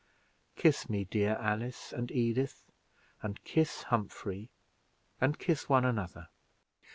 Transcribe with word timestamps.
Kiss 0.55 0.89
me, 0.89 1.03
dear 1.03 1.35
Alice 1.39 1.93
and 1.93 2.09
Edith, 2.11 2.63
and 3.21 3.37
kiss 3.43 3.83
Humphrey, 3.83 4.49
and 5.21 5.37
kiss 5.37 5.69
one 5.69 5.85
another. 5.85 6.29